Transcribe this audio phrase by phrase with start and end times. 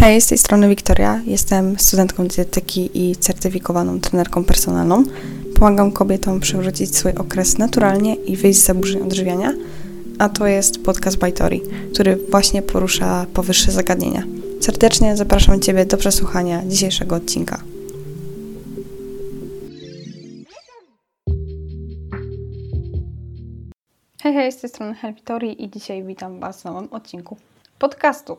[0.00, 1.20] Hej, z tej strony Wiktoria.
[1.26, 5.04] Jestem studentką dietetyki i certyfikowaną trenerką personalną.
[5.54, 9.52] Pomagam kobietom przywrócić swój okres naturalnie i wyjść z zaburzeń odżywiania.
[10.18, 14.22] A to jest podcast by Tori, który właśnie porusza powyższe zagadnienia.
[14.60, 17.62] Serdecznie zapraszam Ciebie do przesłuchania dzisiejszego odcinka.
[24.22, 27.36] Hej, hej, z tej strony Helvitori i dzisiaj witam Was w nowym odcinku
[27.78, 28.36] podcastu.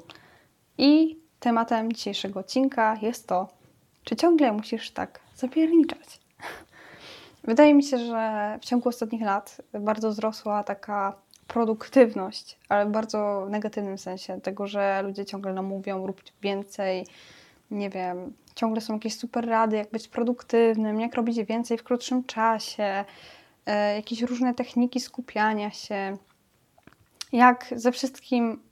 [0.77, 3.47] I tematem dzisiejszego odcinka jest to,
[4.03, 6.20] czy ciągle musisz tak zapierniczać.
[7.43, 11.13] Wydaje mi się, że w ciągu ostatnich lat bardzo wzrosła taka
[11.47, 17.05] produktywność, ale w bardzo negatywnym sensie, tego, że ludzie ciągle nam mówią, rób więcej,
[17.71, 22.23] nie wiem, ciągle są jakieś super rady, jak być produktywnym, jak robić więcej w krótszym
[22.23, 23.05] czasie,
[23.66, 26.17] e, jakieś różne techniki skupiania się,
[27.31, 28.70] jak ze wszystkim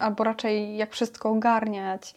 [0.00, 2.14] albo raczej jak wszystko ogarniać.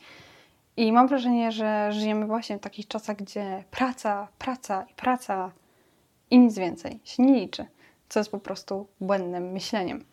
[0.77, 5.51] I mam wrażenie, że żyjemy właśnie w takich czasach, gdzie praca, praca i praca
[6.31, 7.65] i nic więcej się nie liczy,
[8.09, 10.05] co jest po prostu błędnym myśleniem.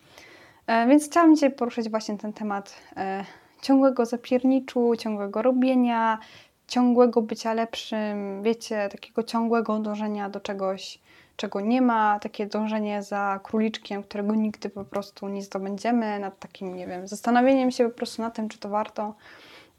[0.67, 3.25] E, więc chciałam dzisiaj poruszyć właśnie ten temat e,
[3.61, 6.19] ciągłego zapierniczu, ciągłego robienia,
[6.67, 10.99] ciągłego bycia lepszym, wiecie, takiego ciągłego dążenia do czegoś,
[11.41, 16.75] czego nie ma, takie dążenie za króliczkiem, którego nigdy po prostu nie zdobędziemy, nad takim,
[16.75, 19.15] nie wiem, zastanowieniem się po prostu na tym, czy to warto,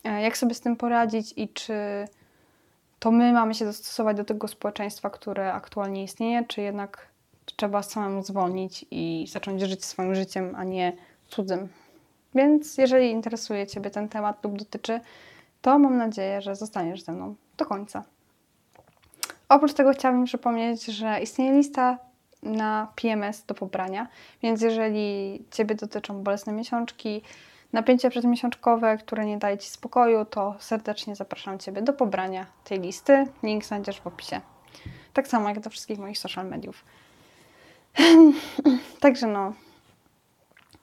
[0.05, 1.75] e, jak sobie z tym poradzić i czy
[2.99, 7.09] to my mamy się dostosować do tego społeczeństwa, które aktualnie istnieje, czy jednak
[7.57, 10.93] trzeba samemu zwolnić i zacząć żyć swoim życiem, a nie
[11.29, 11.69] cudzym.
[12.35, 15.01] Więc jeżeli interesuje Ciebie ten temat lub dotyczy,
[15.61, 18.05] to mam nadzieję, że zostaniesz ze mną do końca.
[19.53, 21.99] Oprócz tego chciałabym przypomnieć, że istnieje lista
[22.43, 24.09] na PMS do pobrania,
[24.43, 27.23] więc jeżeli Ciebie dotyczą bolesne miesiączki,
[27.73, 33.27] napięcie przedmiesiączkowe, które nie daje Ci spokoju, to serdecznie zapraszam Ciebie do pobrania tej listy.
[33.43, 34.41] Link znajdziesz w opisie.
[35.13, 36.85] Tak samo jak do wszystkich moich social mediów.
[39.01, 39.53] Także no,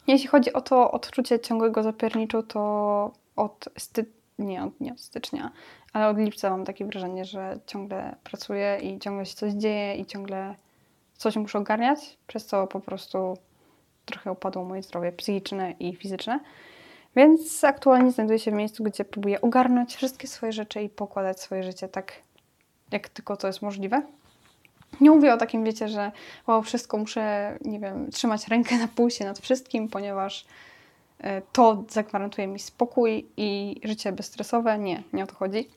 [0.08, 5.52] jeśli chodzi o to odczucie ciągłego zapierniczu, to od stycznia nie od, nie od stycznia,
[5.94, 10.06] ale od lipca mam takie wrażenie, że ciągle pracuję i ciągle się coś dzieje i
[10.06, 10.56] ciągle
[11.14, 13.38] coś muszę ogarniać, przez co po prostu
[14.06, 16.40] trochę upadło moje zdrowie psychiczne i fizyczne.
[17.16, 21.64] Więc aktualnie znajduję się w miejscu, gdzie próbuję ogarnąć wszystkie swoje rzeczy i pokładać swoje
[21.64, 22.14] życie tak,
[22.92, 24.02] jak tylko to jest możliwe.
[25.02, 26.12] Nie mówię o takim, wiecie, że
[26.48, 30.46] wow, wszystko muszę, nie wiem, trzymać rękę na pulsie nad wszystkim, ponieważ
[31.52, 34.80] to zagwarantuje mi spokój i życie bezstresowe.
[34.80, 35.70] Nie, nie o to chodzi.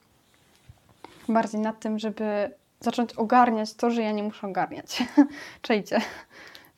[1.28, 5.02] Bardziej nad tym, żeby zacząć ogarniać to, że ja nie muszę ogarniać.
[5.62, 6.00] Czejcie.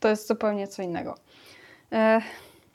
[0.01, 1.15] To jest zupełnie co innego.
[1.93, 2.21] E,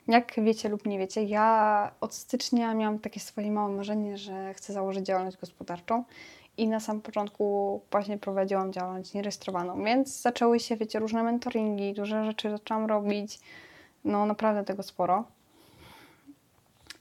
[0.08, 4.72] jak wiecie lub nie wiecie, ja od stycznia miałam takie swoje małe marzenie, że chcę
[4.72, 6.04] założyć działalność gospodarczą
[6.56, 12.24] i na samym początku właśnie prowadziłam działalność nierejestrowaną, więc zaczęły się, wiecie, różne mentoringi, duże
[12.24, 13.40] rzeczy zaczęłam robić,
[14.04, 15.24] no naprawdę tego sporo.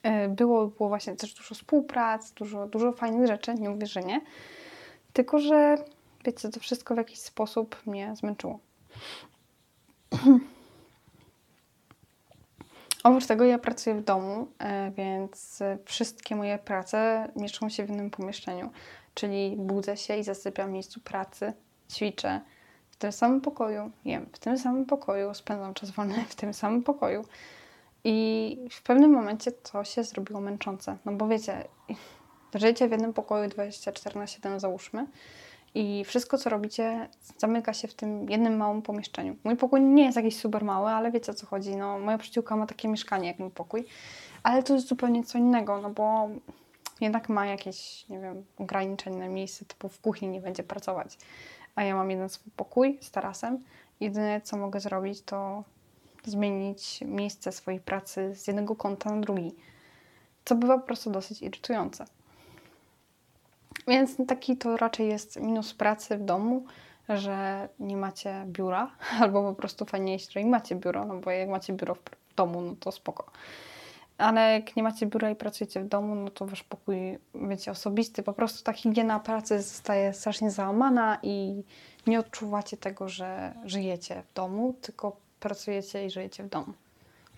[0.04, 4.22] E, było, było właśnie też dużo współprac, dużo, dużo fajnych rzeczy, nie mówię, że nie.
[5.14, 5.78] Tylko, że
[6.26, 8.60] wiecie, to wszystko w jakiś sposób mnie zmęczyło.
[13.04, 18.10] Oprócz tego ja pracuję w domu, e, więc wszystkie moje prace mieszczą się w jednym
[18.10, 18.72] pomieszczeniu.
[19.14, 21.54] Czyli budzę się i zasypiam w miejscu pracy,
[21.92, 22.42] ćwiczę
[22.90, 26.84] w tym samym pokoju, jem w tym samym pokoju, spędzam czas wolny w tym samym
[26.84, 27.26] pokoju.
[28.04, 30.98] I w pewnym momencie to się zrobiło męczące.
[31.06, 31.68] No bo wiecie,
[32.56, 35.08] żyjecie w jednym pokoju 24 na 7 załóżmy
[35.76, 39.36] i wszystko co robicie zamyka się w tym jednym małym pomieszczeniu.
[39.44, 41.76] Mój pokój nie jest jakiś super mały, ale wiecie o co chodzi.
[41.76, 43.86] No, moja przyjaciółka ma takie mieszkanie jak mój pokój,
[44.44, 46.30] ale to jest zupełnie co innego, no bo
[47.02, 51.18] jednak ma jakieś, nie wiem, ograniczone miejsce, typu w kuchni nie będzie pracować.
[51.76, 53.64] A ja mam jeden swój pokój z tarasem.
[54.00, 55.64] Jedyne co mogę zrobić to
[56.25, 59.56] zmienić miejsce swojej pracy z jednego kąta na drugi,
[60.46, 62.06] co bywa po prostu dosyć irytujące.
[63.88, 66.66] Więc taki to raczej jest minus pracy w domu,
[67.10, 71.74] że nie macie biura, albo po prostu fajnie że macie biuro, no bo jak macie
[71.74, 73.31] biuro w domu, no to spoko.
[74.18, 78.24] Ale jak nie macie biura i pracujecie w domu, no to wasz pokój, wiecie, osobisty,
[78.24, 81.63] po prostu ta higiena pracy zostaje strasznie załamana i
[82.07, 86.74] nie odczuwacie tego, że żyjecie w domu, tylko pracujecie i żyjecie w domu.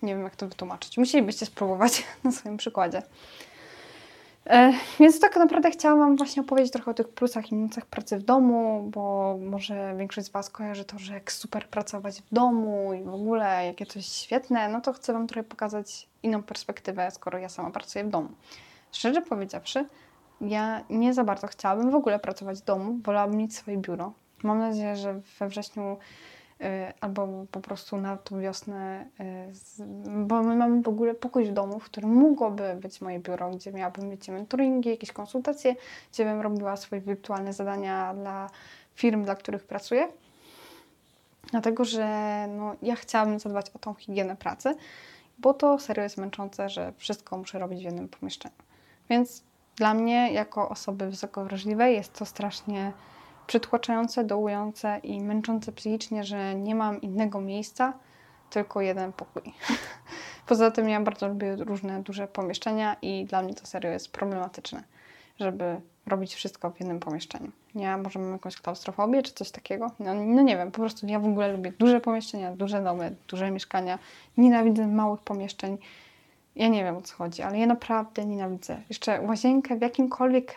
[0.02, 0.98] Nie wiem, jak to wytłumaczyć.
[0.98, 3.02] Musielibyście spróbować na swoim przykładzie.
[4.46, 8.18] E, więc tak naprawdę chciałam Wam właśnie opowiedzieć trochę o tych plusach i minusach pracy
[8.18, 12.92] w domu, bo może większość z Was kojarzy to, że jak super pracować w domu
[12.92, 17.38] i w ogóle jakie jest świetne, no to chcę Wam trochę pokazać inną perspektywę, skoro
[17.38, 18.28] ja sama pracuję w domu.
[18.92, 19.86] szczerze powiedziawszy,
[20.40, 24.12] ja nie za bardzo chciałabym w ogóle pracować w domu, wolałabym mieć swoje biuro.
[24.42, 25.96] Mam nadzieję, że we wrześniu
[27.00, 29.06] albo po prostu na tą wiosnę,
[29.52, 29.82] z,
[30.26, 33.72] bo my mamy w ogóle pokój w domu, w którym mogłoby być moje biuro, gdzie
[33.72, 35.76] miałabym mieć mentoringi, jakieś konsultacje,
[36.12, 38.50] gdzie bym robiła swoje wirtualne zadania dla
[38.94, 40.08] firm, dla których pracuję.
[41.50, 42.06] Dlatego, że
[42.48, 44.74] no, ja chciałabym zadbać o tą higienę pracy,
[45.38, 48.54] bo to serio jest męczące, że wszystko muszę robić w jednym pomieszczeniu.
[49.10, 49.42] Więc
[49.76, 52.92] dla mnie, jako osoby wysoko wrażliwej, jest to strasznie
[53.46, 57.92] przytłaczające, dołujące i męczące psychicznie, że nie mam innego miejsca,
[58.50, 59.42] tylko jeden pokój.
[60.48, 64.82] Poza tym ja bardzo lubię różne duże pomieszczenia i dla mnie to serio jest problematyczne,
[65.40, 67.50] żeby robić wszystko w jednym pomieszczeniu.
[67.74, 69.90] Ja może mam jakąś klaustrofobię czy coś takiego?
[69.98, 73.50] No, no, nie wiem, po prostu ja w ogóle lubię duże pomieszczenia, duże domy, duże
[73.50, 73.98] mieszkania.
[74.36, 75.78] Nienawidzę małych pomieszczeń.
[76.56, 78.82] Ja nie wiem o co chodzi, ale ja naprawdę nienawidzę.
[78.88, 80.54] Jeszcze łazienkę w jakimkolwiek,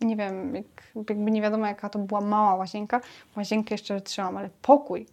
[0.00, 3.00] nie wiem, jak, jakby nie wiadomo jaka to była mała łazienka.
[3.36, 5.06] Łazienkę jeszcze wytrzymam, ale pokój,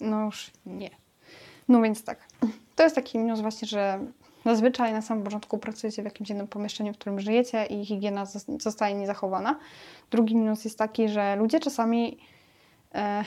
[0.00, 0.90] no już nie.
[1.68, 2.18] No więc tak,
[2.76, 4.00] to jest taki minus właśnie, że
[4.44, 8.26] Zazwyczaj na samym początku pracujecie w jakimś jednym pomieszczeniu, w którym żyjecie i higiena
[8.58, 9.58] zostaje niezachowana.
[10.10, 12.18] Drugi minus jest taki, że ludzie czasami
[12.94, 13.24] e,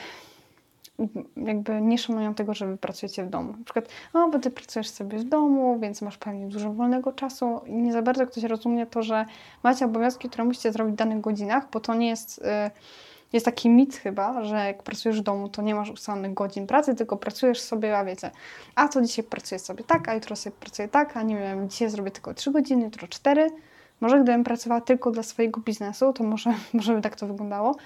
[1.36, 3.52] jakby nie szanują tego, że wy pracujecie w domu.
[3.58, 7.60] Na przykład, o, bo ty pracujesz sobie w domu, więc masz pewnie dużo wolnego czasu
[7.66, 9.24] i nie za bardzo ktoś rozumie to, że
[9.62, 12.40] macie obowiązki, które musicie zrobić w danych godzinach, bo to nie jest...
[12.44, 12.70] E,
[13.32, 16.94] jest taki mit chyba, że jak pracujesz w domu, to nie masz ustalonych godzin pracy,
[16.94, 18.30] tylko pracujesz sobie, a wiecie,
[18.74, 21.90] a to dzisiaj pracuję sobie tak, a jutro sobie pracuję tak, a nie wiem, dzisiaj
[21.90, 23.50] zrobię tylko 3 godziny, jutro 4.
[24.02, 27.76] Może gdybym pracowała tylko dla swojego biznesu, to może, może by tak to wyglądało,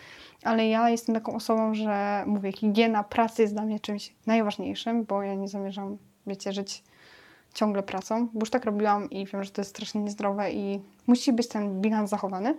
[0.43, 5.23] ale ja jestem taką osobą, że mówię, higiena pracy jest dla mnie czymś najważniejszym, bo
[5.23, 6.85] ja nie zamierzam, wiecie, żyć
[7.55, 11.33] ciągle pracą, bo już tak robiłam i wiem, że to jest strasznie niezdrowe i musi
[11.33, 12.55] być ten bilans zachowany.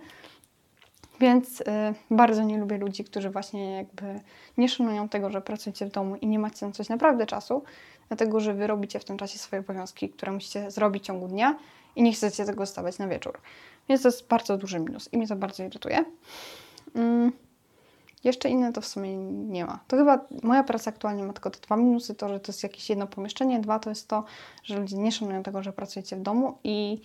[1.20, 1.64] Więc y,
[2.10, 4.20] bardzo nie lubię ludzi, którzy właśnie jakby
[4.58, 7.62] nie szanują tego, że pracujecie w domu i nie macie na coś naprawdę czasu,
[8.08, 11.56] dlatego że wy robicie w tym czasie swoje obowiązki, które musicie zrobić w ciągu dnia
[11.98, 13.38] i nie chcecie tego zostawiać na wieczór.
[13.88, 16.04] Więc to jest bardzo duży minus i mnie to bardzo irytuje.
[16.94, 17.32] Mm.
[18.24, 19.80] Jeszcze inne to w sumie nie ma.
[19.88, 22.90] To chyba moja praca aktualnie ma tylko te dwa minusy, to, że to jest jakieś
[22.90, 24.24] jedno pomieszczenie, dwa to jest to,
[24.64, 27.00] że ludzie nie szanują tego, że pracujecie w domu i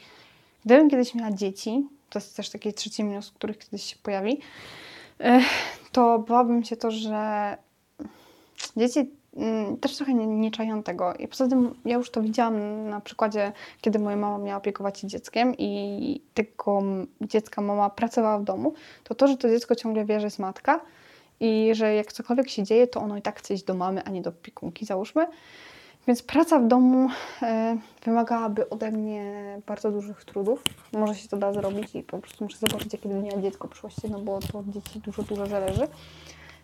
[0.66, 4.40] gdybym kiedyś miała dzieci, to jest też taki trzeci minus, który kiedyś się pojawi,
[5.92, 7.58] to bałabym się to, że
[8.78, 9.10] dzieci
[9.82, 11.14] też trochę nie, nie czają tego.
[11.14, 13.52] I poza tym ja już to widziałam na przykładzie,
[13.82, 16.82] kiedy moja mama miała opiekować się dzieckiem i tego
[17.22, 20.80] dziecka mama pracowała w domu, to to, że to dziecko ciągle wie, że jest matka
[21.40, 24.10] i że jak cokolwiek się dzieje, to ono i tak chce iść do mamy, a
[24.10, 25.28] nie do opiekunki, załóżmy.
[26.08, 27.10] Więc praca w domu
[27.42, 30.64] e, wymagałaby ode mnie bardzo dużych trudów.
[30.94, 33.72] Może się to da zrobić i po prostu muszę zobaczyć, jakie będzie miała dziecko w
[33.72, 35.88] przyszłości, no bo to od dzieci dużo, dużo zależy.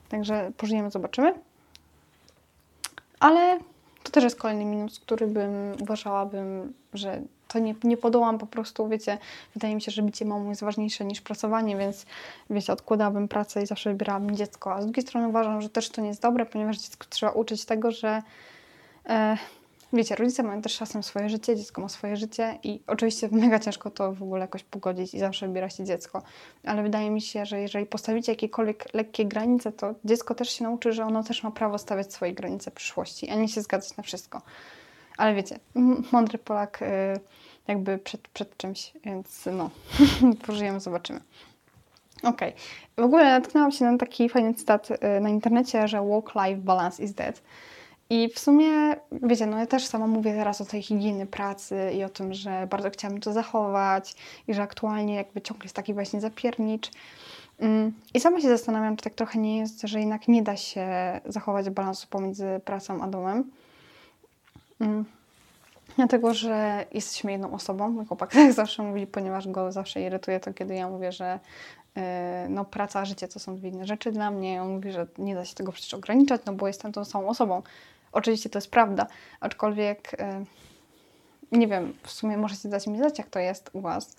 [0.09, 1.48] Także pożyjemy, zobaczymy.
[3.19, 3.59] Ale
[4.03, 5.51] to też jest kolejny minus, który bym
[5.81, 9.17] uważałabym, że to nie, nie podołam po prostu, wiecie,
[9.53, 12.05] wydaje mi się, że bycie mamą jest ważniejsze niż pracowanie, więc
[12.49, 14.73] wiecie, odkładałabym pracę i zawsze wybierałabym dziecko.
[14.73, 17.65] A z drugiej strony uważam, że też to nie jest dobre, ponieważ dziecko trzeba uczyć
[17.65, 18.21] tego, że
[19.09, 19.37] E,
[19.93, 23.91] wiecie, rodzice mają też czasem swoje życie, dziecko ma swoje życie i oczywiście mega ciężko
[23.91, 26.21] to w ogóle jakoś pogodzić i zawsze wybiera się dziecko.
[26.63, 30.93] Ale wydaje mi się, że jeżeli postawicie jakiekolwiek lekkie granice, to dziecko też się nauczy,
[30.93, 34.41] że ono też ma prawo stawiać swoje granice przyszłości, a nie się zgadzać na wszystko.
[35.17, 35.59] Ale wiecie,
[36.11, 36.85] mądry Polak y,
[37.67, 39.69] jakby przed, przed czymś, więc no,
[40.45, 41.19] pożyjemy, zobaczymy.
[42.23, 42.49] Okej.
[42.49, 42.53] Okay.
[42.97, 47.13] W ogóle natknęłam się na taki fajny cytat y, na internecie, że work-life balance is
[47.13, 47.41] dead.
[48.09, 52.03] I w sumie, wiecie, no ja też sama mówię teraz o tej higieny pracy i
[52.03, 54.15] o tym, że bardzo chciałabym to zachować
[54.47, 56.91] i że aktualnie jakby ciągle jest taki właśnie zapiernicz.
[57.59, 60.87] Mm, I sama się zastanawiam, czy tak trochę nie jest, że jednak nie da się
[61.25, 63.51] zachować balansu pomiędzy pracą a domem.
[64.79, 65.05] Mm,
[65.95, 70.53] dlatego, że jesteśmy jedną osobą, mój chłopak tak zawsze mówi, ponieważ go zawsze irytuje to,
[70.53, 71.39] kiedy ja mówię, że
[71.97, 74.61] e, no, praca, życie to są dwie inne rzeczy dla mnie.
[74.61, 77.61] On mówi, że nie da się tego przecież ograniczać, no bo jestem tą samą osobą.
[78.11, 79.07] Oczywiście to jest prawda,
[79.39, 80.43] aczkolwiek e,
[81.51, 84.15] nie wiem, w sumie możecie dać mi znać, jak to jest u Was,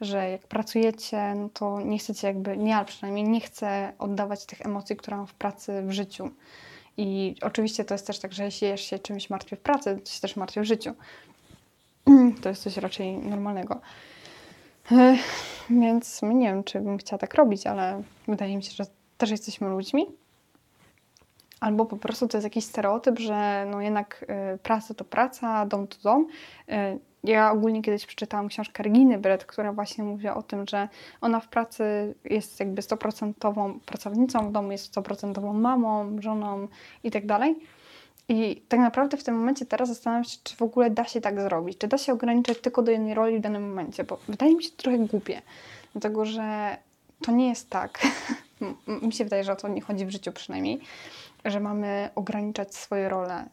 [0.00, 4.66] że jak pracujecie, no to nie chcecie jakby, nie, ale przynajmniej nie chcę oddawać tych
[4.66, 6.30] emocji, które mam w pracy, w życiu.
[6.96, 10.20] I oczywiście to jest też tak, że jeśli się czymś martwię w pracy, to się
[10.20, 10.94] też martwię w życiu.
[12.42, 13.80] To jest coś raczej normalnego.
[14.92, 15.16] E,
[15.70, 18.84] więc nie wiem, czy bym chciała tak robić, ale wydaje mi się, że
[19.18, 20.06] też jesteśmy ludźmi
[21.60, 25.86] Albo po prostu to jest jakiś stereotyp, że no jednak y, praca to praca, dom
[25.86, 26.26] to dom.
[26.68, 30.88] Y, ja ogólnie kiedyś przeczytałam książkę Reginy Brett, która właśnie mówi o tym, że
[31.20, 36.68] ona w pracy jest jakby 100% pracownicą, w domu jest 100% mamą, żoną
[37.04, 37.56] i tak dalej.
[38.28, 41.40] I tak naprawdę w tym momencie teraz zastanawiam się, czy w ogóle da się tak
[41.40, 44.64] zrobić, czy da się ograniczyć tylko do jednej roli w danym momencie, bo wydaje mi
[44.64, 45.42] się to trochę głupie,
[45.92, 46.76] dlatego że
[47.22, 48.06] to nie jest tak,
[49.02, 50.80] mi się wydaje, że o to nie chodzi w życiu przynajmniej,
[51.46, 53.48] że mamy ograniczać swoje role.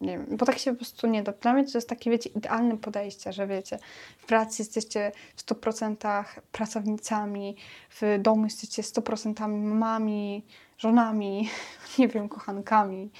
[0.00, 1.32] Nie wiem, bo tak się po prostu nie da.
[1.32, 3.78] Dla mnie to jest takie, wiecie, idealne podejście, że wiecie,
[4.18, 7.56] w pracy jesteście w 100% pracownicami,
[7.90, 10.44] w domu jesteście 100% mamami,
[10.78, 11.48] żonami,
[11.98, 13.10] nie wiem, kochankami.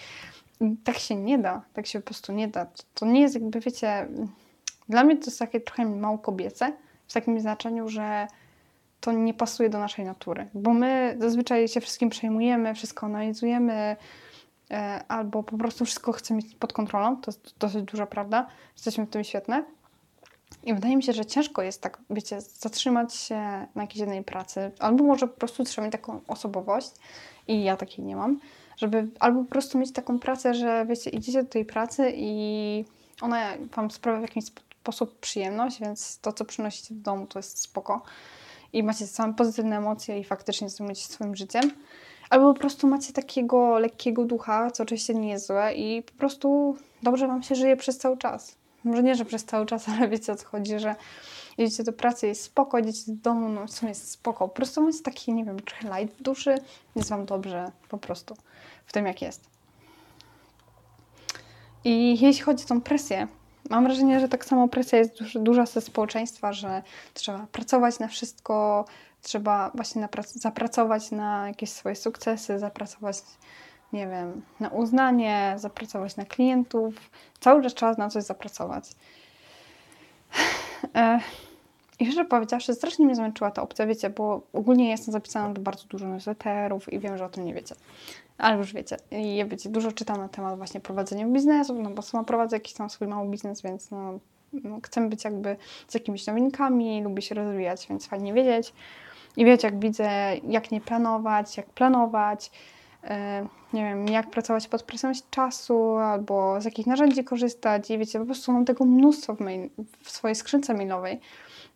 [0.85, 2.67] Tak się nie da, tak się po prostu nie da.
[2.95, 4.09] To nie jest jakby, wiecie,
[4.89, 6.73] dla mnie to jest takie trochę mało kobiece,
[7.09, 8.27] w takim znaczeniu, że
[9.09, 13.97] to nie pasuje do naszej natury, bo my zazwyczaj się wszystkim przejmujemy, wszystko analizujemy,
[14.71, 17.17] e, albo po prostu wszystko chcemy mieć pod kontrolą.
[17.17, 18.47] To jest dosyć duża prawda.
[18.77, 19.65] Jesteśmy w tym świetne.
[20.65, 24.71] I wydaje mi się, że ciężko jest tak, wiecie, zatrzymać się na jakiejś jednej pracy,
[24.79, 26.91] albo może po prostu trzeba mieć taką osobowość,
[27.49, 28.41] i ja takiej nie mam,
[28.77, 32.85] żeby albo po prostu mieć taką pracę, że wiecie, idziecie do tej pracy i
[33.21, 33.47] ona
[33.77, 34.45] Wam sprawia w jakiś
[34.81, 38.03] sposób przyjemność, więc to, co przynosicie w domu, to jest spoko
[38.73, 41.71] i macie same pozytywne emocje i faktycznie zajmujecie swoim życiem.
[42.31, 46.77] Albo po prostu macie takiego lekkiego ducha, co oczywiście nie jest złe i po prostu
[47.03, 48.57] dobrze Wam się żyje przez cały czas.
[48.85, 50.95] Może nie, że przez cały czas, ale wiecie o co chodzi, że
[51.59, 54.49] jedziecie do pracy, jest spoko, jedziecie do domu, no co jest spoko.
[54.49, 55.57] Po prostu macie taki, nie wiem,
[55.99, 56.55] light w duszy,
[56.97, 58.37] jest Wam dobrze po prostu
[58.87, 59.51] w tym, jak jest.
[61.85, 63.29] I jeśli chodzi o tą presję,
[63.69, 66.83] Mam wrażenie, że tak samo presja jest duż, duża ze społeczeństwa, że
[67.15, 68.85] trzeba pracować na wszystko,
[69.23, 73.17] trzeba właśnie zapracować na jakieś swoje sukcesy, zapracować,
[73.93, 76.95] nie wiem, na uznanie, zapracować na klientów.
[77.41, 78.85] Cały czas trzeba na coś zapracować.
[82.01, 85.85] I szczerze powiedziawszy, strasznie mnie zmęczyła ta opcja, wiecie, bo ogólnie jestem zapisana do bardzo
[85.89, 87.75] dużo newsletterów i wiem, że o tym nie wiecie.
[88.39, 88.97] Ale już wiecie,
[89.37, 92.91] ja wiecie, dużo czytam na temat właśnie prowadzenia biznesu, no bo sama prowadzę jakiś tam
[92.91, 94.19] swój mały biznes, więc no,
[94.53, 95.57] no chcę być jakby
[95.89, 98.73] z jakimiś nowinkami, lubię się rozwijać, więc fajnie wiedzieć.
[99.37, 100.11] I wiecie, jak widzę,
[100.49, 102.51] jak nie planować, jak planować,
[103.73, 107.91] nie wiem, jak pracować pod presją czasu, albo z jakich narzędzi korzystać.
[107.91, 109.71] I wiecie, po prostu mam tego mnóstwo w, mail,
[110.03, 111.21] w swojej skrzynce mailowej.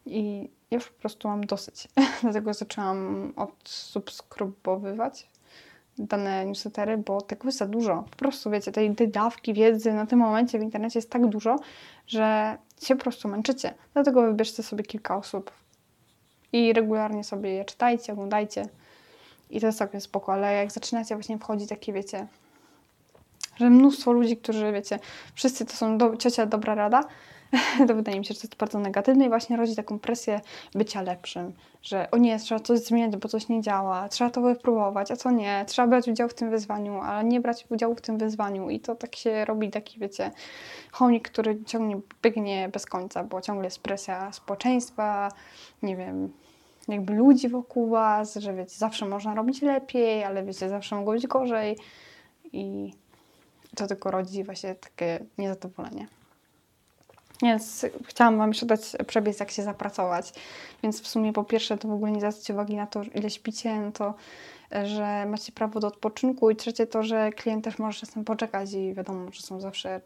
[0.07, 1.89] I już po prostu mam dosyć.
[2.23, 5.33] Dlatego zaczęłam odsubskrybowywać
[5.99, 8.05] dane newslettery, bo tego jest za dużo.
[8.11, 11.57] Po prostu, wiecie, tej, tej dawki wiedzy na tym momencie w internecie jest tak dużo,
[12.07, 13.75] że się po prostu męczycie.
[13.93, 15.51] Dlatego wybierzcie sobie kilka osób
[16.53, 18.69] i regularnie sobie je czytajcie, oglądajcie.
[19.53, 22.27] I to jest całkiem spoko, ale jak zaczynacie właśnie wchodzić takie, wiecie,
[23.57, 24.99] że mnóstwo ludzi, którzy, wiecie,
[25.35, 27.05] wszyscy to są do, ciocia dobra rada,
[27.89, 30.41] to wydaje mi się, że to jest bardzo negatywne i właśnie rodzi taką presję
[30.75, 35.11] bycia lepszym, że o nie, trzeba coś zmieniać, bo coś nie działa, trzeba to wypróbować,
[35.11, 38.19] a co nie, trzeba brać udział w tym wyzwaniu, ale nie brać udziału w tym
[38.19, 38.71] wyzwaniu.
[38.71, 40.31] I to tak się robi taki, wiecie,
[40.93, 45.29] chomik, który ciągnie, biegnie bez końca, bo ciągle jest presja społeczeństwa,
[45.83, 46.33] nie wiem,
[46.93, 51.27] jakby ludzi wokół was, że wiecie, zawsze można robić lepiej, ale wiecie, zawsze mogło być
[51.27, 51.79] gorzej
[52.53, 52.93] i
[53.77, 56.07] to tylko rodzi właśnie takie niezadowolenie.
[57.43, 60.33] Więc chciałam Wam jeszcze dać przebieg, jak się zapracować.
[60.83, 63.81] Więc w sumie po pierwsze to w ogóle nie zwracajcie uwagi na to, ile śpicie,
[63.81, 64.15] no to
[64.85, 68.95] że macie prawo do odpoczynku i trzecie to, że klient też może czasem poczekać i
[68.95, 70.01] wiadomo, że są zawsze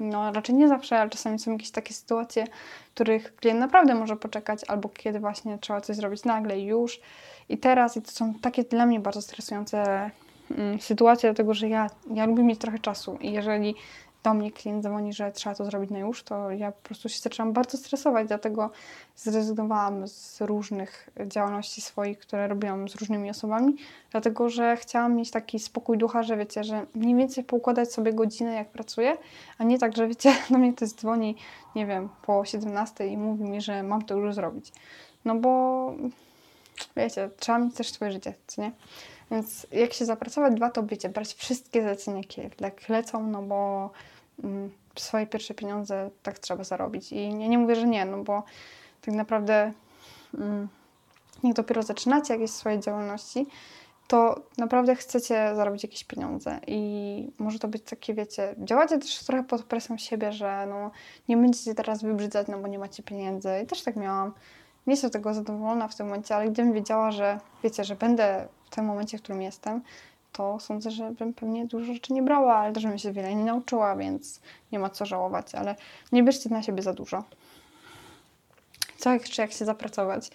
[0.00, 2.46] no raczej nie zawsze, ale czasami są jakieś takie sytuacje,
[2.90, 7.00] w których klient naprawdę może poczekać, albo kiedy właśnie trzeba coś zrobić nagle już.
[7.48, 10.10] I teraz i to są takie dla mnie bardzo stresujące
[10.58, 13.74] mm, sytuacje, dlatego że ja, ja lubię mieć trochę czasu i jeżeli
[14.22, 17.18] do mnie klient dzwoni, że trzeba to zrobić na już, to ja po prostu się
[17.18, 18.70] zaczęłam bardzo stresować, dlatego
[19.16, 23.76] zrezygnowałam z różnych działalności swoich, które robiłam z różnymi osobami,
[24.10, 28.54] dlatego że chciałam mieć taki spokój ducha, że wiecie, że mniej więcej poukładać sobie godzinę,
[28.54, 29.16] jak pracuję,
[29.58, 31.36] a nie tak, że wiecie, do mnie ktoś dzwoni,
[31.74, 34.72] nie wiem, po 17 i mówi mi, że mam to już zrobić.
[35.24, 35.94] No bo
[36.96, 38.72] wiecie, trzeba mieć też swoje życie, co nie?
[39.32, 42.22] Więc jak się zapracować dwa, to wiecie, brać wszystkie zlecenia,
[42.60, 43.90] jak lecą, no bo
[44.44, 47.12] mm, swoje pierwsze pieniądze tak trzeba zarobić.
[47.12, 48.42] I nie, nie mówię, że nie, no bo
[49.00, 49.72] tak naprawdę
[50.34, 50.68] mm,
[51.44, 53.46] jak dopiero zaczynacie jakieś swoje działalności,
[54.08, 59.44] to naprawdę chcecie zarobić jakieś pieniądze i może to być takie, wiecie, działacie też trochę
[59.44, 60.90] pod presją siebie, że no,
[61.28, 64.32] nie będziecie teraz wybrzydzać, no bo nie macie pieniędzy i też tak miałam.
[64.86, 68.84] Nie jestem tego zadowolona w tym momencie, ale gdybym wiedziała, że wiecie, że będę tym
[68.84, 69.82] momencie, w którym jestem,
[70.32, 73.44] to sądzę, że bym pewnie dużo rzeczy nie brała, ale też bym się wiele nie
[73.44, 74.40] nauczyła, więc
[74.72, 75.76] nie ma co żałować, ale
[76.12, 77.24] nie bierzcie na siebie za dużo.
[78.98, 80.30] Co jeszcze, jak się zapracować?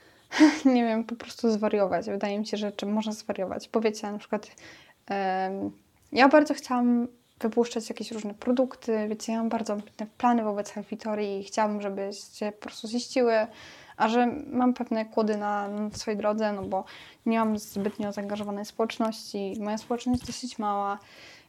[0.74, 2.06] nie wiem, po prostu zwariować.
[2.06, 3.68] Wydaje mi się, że można zwariować.
[3.68, 4.50] Powiecie na przykład,
[6.12, 7.08] ja bardzo chciałam
[7.40, 12.52] wypuszczać jakieś różne produkty, wiecie, ja mam bardzo ambitne plany wobec Helfitory i chciałabym, żebyście
[12.52, 13.46] po prostu ziściły,
[13.98, 16.84] a że mam pewne kłody na, na swojej drodze, no bo
[17.26, 20.98] nie mam zbytnio zaangażowanej społeczności, moja społeczność dosyć mała,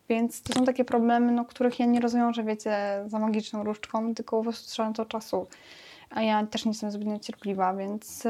[0.10, 2.75] więc to są takie problemy, no, których ja nie rozwiążę, wiecie,
[3.06, 5.48] za magiczną różdżką, tylko po prostu trzeba to czasu.
[6.10, 8.29] A ja też nie jestem zbytnio cierpliwa, więc y,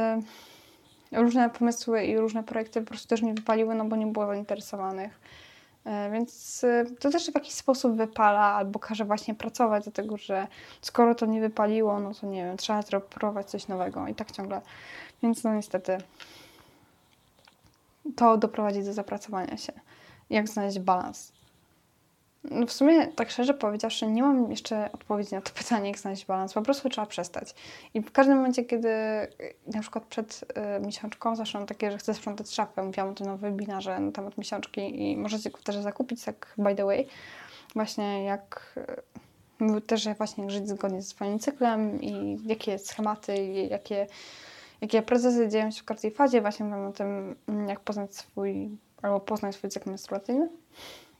[1.11, 5.19] różne pomysły i różne projekty po prostu też nie wypaliły, no bo nie było zainteresowanych.
[5.85, 10.47] E, więc y, to też w jakiś sposób wypala albo każe właśnie pracować, dlatego że
[10.81, 14.61] skoro to nie wypaliło, no to nie wiem, trzeba próbować coś nowego i tak ciągle.
[15.23, 15.97] Więc no niestety
[18.15, 19.73] to doprowadzi do zapracowania się.
[20.29, 21.38] Jak znaleźć balans?
[22.43, 26.25] No w sumie, tak szczerze powiedziawszy, nie mam jeszcze odpowiedzi na to pytanie, jak znaleźć
[26.25, 26.53] balans.
[26.53, 27.55] Po prostu trzeba przestać.
[27.93, 28.89] I w każdym momencie, kiedy
[29.67, 30.45] na przykład przed
[30.77, 34.37] y, miesiączką zaszłam takie, że chcę sprzątać szafę, mówiłam o tym na webinarze na temat
[34.37, 37.07] miesiączki i możecie go też zakupić, tak by the way.
[37.75, 38.75] Właśnie jak
[39.77, 44.07] y, też właśnie żyć zgodnie ze swoim cyklem i jakie schematy, jakie,
[44.81, 46.41] jakie procesy dzieją się w każdej fazie.
[46.41, 47.35] Właśnie mówiłam o tym,
[47.67, 48.69] jak poznać swój,
[49.01, 50.49] albo poznać swój cykl menstruacyjny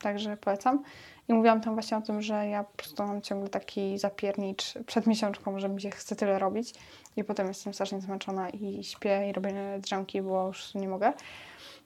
[0.01, 0.83] także polecam.
[1.27, 5.07] I mówiłam tam właśnie o tym, że ja po prostu mam ciągle taki zapiernicz przed
[5.07, 6.73] miesiączką, że mi się chce tyle robić
[7.17, 11.13] i potem jestem strasznie zmęczona i śpię i robię drzemki, bo już nie mogę.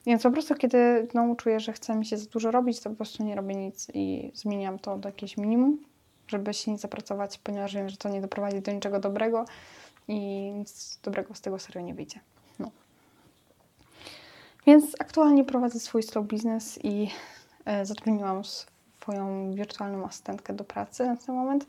[0.06, 2.96] Więc po prostu kiedy no, czuję, że chce mi się za dużo robić, to po
[2.96, 5.78] prostu nie robię nic i zmieniam to do jakiegoś minimum,
[6.28, 9.44] żeby się nie zapracować, ponieważ wiem, że to nie doprowadzi do niczego dobrego
[10.08, 10.18] i
[10.54, 12.20] nic dobrego z tego serio nie wyjdzie.
[12.58, 12.70] No.
[14.66, 17.10] Więc aktualnie prowadzę swój slow business i
[17.82, 21.66] zatrudniłam swoją wirtualną asystentkę do pracy na ten moment,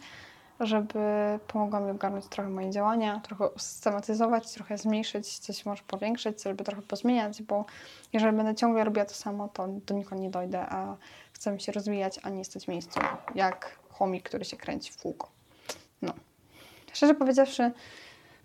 [0.60, 1.00] żeby
[1.48, 6.82] pomogła mi ogarnąć trochę moje działania, trochę usystematyzować, trochę zmniejszyć, coś może powiększyć, żeby trochę
[6.82, 7.66] pozmieniać, bo
[8.13, 10.98] jeżeli będę ciągle robiła to samo, to do nikąd nie dojdę, a
[11.34, 13.00] chcę się rozwijać, a nie stać w miejscu,
[13.36, 15.30] jak chomik, który się kręci w kółko.
[16.02, 16.13] No.
[16.93, 17.72] Szczerze powiedziawszy,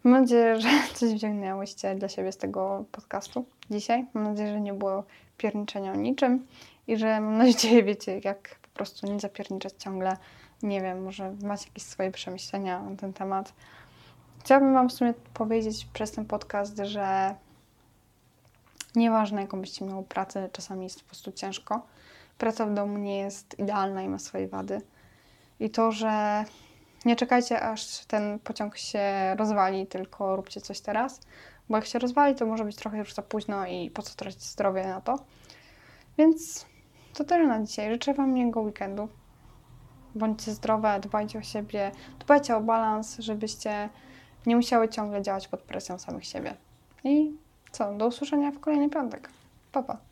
[0.05, 4.07] mam nadzieję, że coś wziągnęłyście dla siebie z tego podcastu dzisiaj.
[4.15, 5.05] Mam nadzieję, że nie było
[5.37, 6.47] pierniczenia o niczym
[6.87, 10.17] i że mam nadzieję, wiecie, jak po prostu nie zapierniczać ciągle.
[10.63, 13.53] Nie wiem, może macie jakieś swoje przemyślenia na ten temat.
[14.45, 17.35] Chciałabym Wam w sumie powiedzieć przez ten podcast, że
[18.97, 21.87] nieważne jaką byście miały pracę, czasami jest po prostu ciężko.
[22.39, 24.81] Praca w domu nie jest idealna i ma swoje wady.
[25.61, 26.45] I to, że
[27.05, 31.21] nie czekajcie aż ten pociąg się rozwali, tylko róbcie coś teraz,
[31.69, 34.43] bo jak się rozwali, to może być trochę już za późno i po co tracić
[34.43, 35.19] zdrowie na to.
[36.19, 36.67] Więc
[37.15, 37.91] to tyle na dzisiaj.
[37.91, 39.09] Życzę Wam miłego weekendu.
[40.15, 43.89] Bądźcie zdrowe, dbajcie o siebie, dbajcie o balans, żebyście
[44.47, 46.55] nie musiały ciągle działać pod presją samych siebie.
[47.05, 47.33] I
[47.73, 47.95] co?
[47.95, 49.31] Do usłyszenia w kolejny piątek.
[49.73, 50.10] Pa, pa.